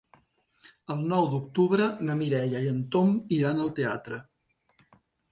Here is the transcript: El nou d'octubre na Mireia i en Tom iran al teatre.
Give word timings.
El 0.93 1.01
nou 1.09 1.25
d'octubre 1.33 1.89
na 2.07 2.15
Mireia 2.21 2.61
i 2.67 2.69
en 2.71 2.79
Tom 2.95 3.11
iran 3.37 3.61
al 3.65 3.69
teatre. 3.81 4.19